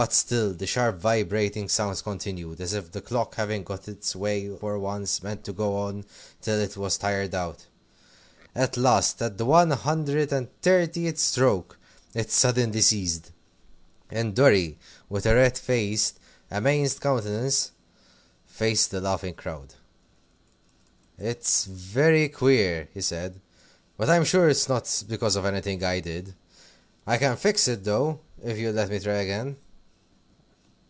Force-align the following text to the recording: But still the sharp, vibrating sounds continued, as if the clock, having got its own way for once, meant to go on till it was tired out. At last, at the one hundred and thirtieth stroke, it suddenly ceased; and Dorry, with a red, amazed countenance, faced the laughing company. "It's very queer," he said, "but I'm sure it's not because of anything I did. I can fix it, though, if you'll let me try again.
But 0.00 0.12
still 0.12 0.54
the 0.54 0.64
sharp, 0.68 0.98
vibrating 1.00 1.68
sounds 1.68 2.02
continued, 2.02 2.60
as 2.60 2.72
if 2.72 2.92
the 2.92 3.00
clock, 3.00 3.34
having 3.34 3.64
got 3.64 3.88
its 3.88 4.14
own 4.14 4.22
way 4.22 4.56
for 4.56 4.78
once, 4.78 5.24
meant 5.24 5.42
to 5.42 5.52
go 5.52 5.76
on 5.76 6.04
till 6.40 6.60
it 6.60 6.76
was 6.76 6.96
tired 6.96 7.34
out. 7.34 7.64
At 8.54 8.76
last, 8.76 9.20
at 9.20 9.38
the 9.38 9.44
one 9.44 9.72
hundred 9.72 10.30
and 10.32 10.46
thirtieth 10.62 11.18
stroke, 11.18 11.78
it 12.14 12.30
suddenly 12.30 12.80
ceased; 12.80 13.32
and 14.08 14.36
Dorry, 14.36 14.78
with 15.08 15.26
a 15.26 15.34
red, 15.34 15.60
amazed 16.52 17.00
countenance, 17.00 17.72
faced 18.46 18.92
the 18.92 19.00
laughing 19.00 19.34
company. 19.34 19.74
"It's 21.18 21.64
very 21.64 22.28
queer," 22.28 22.88
he 22.94 23.00
said, 23.00 23.40
"but 23.96 24.08
I'm 24.08 24.22
sure 24.24 24.48
it's 24.48 24.68
not 24.68 25.02
because 25.08 25.34
of 25.34 25.44
anything 25.44 25.82
I 25.82 25.98
did. 25.98 26.36
I 27.04 27.16
can 27.18 27.36
fix 27.36 27.66
it, 27.66 27.82
though, 27.82 28.20
if 28.44 28.58
you'll 28.58 28.74
let 28.74 28.90
me 28.90 29.00
try 29.00 29.14
again. 29.14 29.56